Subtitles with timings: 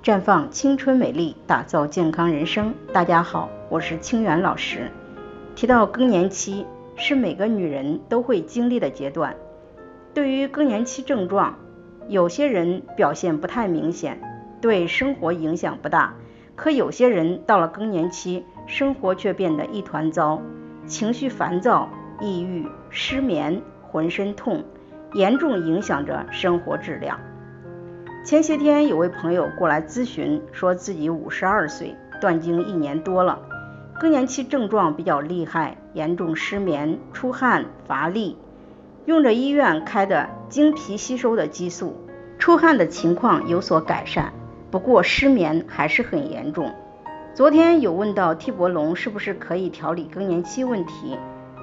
[0.00, 2.72] 绽放青春美丽，打造健康人生。
[2.92, 4.90] 大家好，我是清源老师。
[5.56, 6.64] 提到更年期，
[6.94, 9.34] 是每个女人都会经历的阶段。
[10.14, 11.58] 对于更年期症状，
[12.06, 14.20] 有些人表现不太明显，
[14.60, 16.14] 对生活影响不大；
[16.54, 20.40] 可有些人到了更年期，生活却变得一团糟，
[20.86, 21.88] 情绪烦躁、
[22.20, 24.64] 抑郁、失眠、浑身痛，
[25.12, 27.18] 严重影响着生活质量。
[28.28, 33.38] 前些天有位朋友过来咨询，说自己五十二岁，断经一年多了，
[33.98, 38.36] 更年期症状比较厉害，严重失眠、出汗、乏力，
[39.06, 41.96] 用着医院开的经皮吸收的激素，
[42.38, 44.30] 出汗的情况有所改善，
[44.70, 46.70] 不过失眠还是很严重。
[47.32, 51.16] 昨天有问到替勃龙是不是可以调理更年期问题，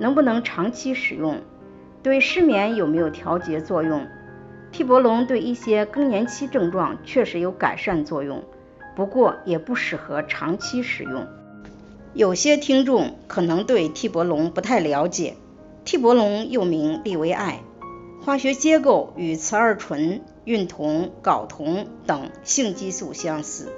[0.00, 1.40] 能不能长期使用，
[2.02, 4.04] 对失眠有没有调节作用？
[4.70, 8.44] 替勃龙对一些更年期症状确实有改善作用，
[8.94, 11.26] 不过也不适合长期使用。
[12.14, 15.36] 有些听众可能对替勃龙不太了解，
[15.84, 17.60] 替勃龙又名利维艾，
[18.22, 23.72] 化学结构与雌二醇、孕酮、睾酮等性激素相似，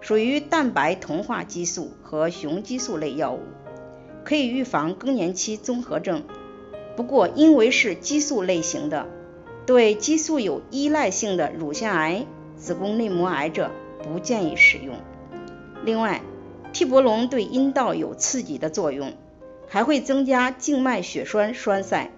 [0.00, 3.40] 属于蛋白同化激素和雄激素类药物，
[4.24, 6.22] 可以预防更年期综合症。
[6.96, 9.06] 不过因为是激素类型的。
[9.64, 13.70] 对激素有依赖性的乳腺癌、子宫内膜癌者
[14.02, 14.96] 不建议使用。
[15.84, 16.20] 另外，
[16.72, 19.12] 替勃龙对阴道有刺激的作用，
[19.68, 22.10] 还会增加静脉血栓栓塞、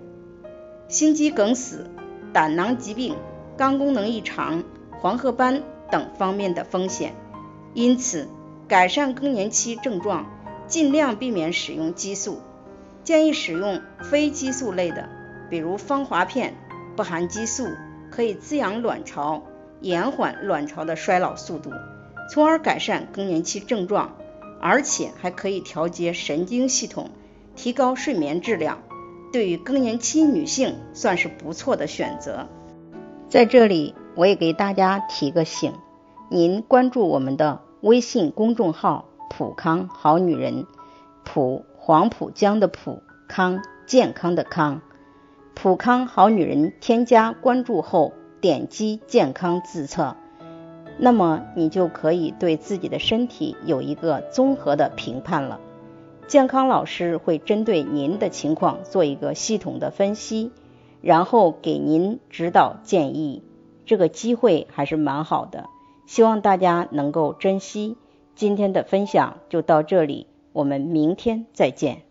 [0.89, 1.91] 心肌梗死、
[2.33, 3.17] 胆囊疾病、
[3.57, 4.65] 肝功能异常、
[5.01, 7.15] 黄褐斑等方面的风险。
[7.75, 8.29] 因此，
[8.69, 10.27] 改善更年期症状，
[10.67, 12.39] 尽量避免使用激素，
[13.03, 15.09] 建议使用非激素类的，
[15.51, 16.55] 比如芳华片。
[16.95, 17.69] 不含激素，
[18.11, 19.43] 可以滋养卵巢，
[19.81, 21.71] 延缓卵巢的衰老速度，
[22.31, 24.17] 从而改善更年期症状，
[24.61, 27.11] 而且还可以调节神经系统，
[27.57, 28.79] 提高睡眠质量，
[29.33, 32.47] 对于更年期女性算是不错的选择。
[33.29, 35.73] 在这里，我也给大家提个醒，
[36.31, 40.67] 您关注我们的微信公众号“普康好女人”，
[41.25, 44.81] 普黄浦江的普康健康的康。
[45.55, 50.17] 普康好女人，添加关注后点击健康自测，
[50.99, 55.61] 那么你就可以对自己的身体有一个综合的评判了。
[56.27, 60.51] 健康老师会针对您的情况做一个系统的分析，
[61.01, 63.43] 然后给您指导建议。
[63.87, 65.67] 这个机会还是蛮好的，
[66.07, 67.97] 希望大家能够珍惜。
[68.35, 72.04] 今天的分享就到这里，我们明天再见。